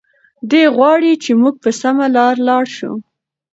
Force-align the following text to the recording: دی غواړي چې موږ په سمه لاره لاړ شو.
دی 0.49 0.63
غواړي 0.75 1.11
چې 1.23 1.31
موږ 1.41 1.55
په 1.63 1.69
سمه 1.81 2.05
لاره 2.15 2.41
لاړ 2.49 2.63
شو. 2.77 2.91